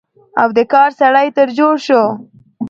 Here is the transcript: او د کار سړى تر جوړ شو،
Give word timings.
او 0.41 0.49
د 0.57 0.59
کار 0.73 0.89
سړى 0.99 1.27
تر 1.37 1.47
جوړ 1.59 1.75
شو، 1.87 2.03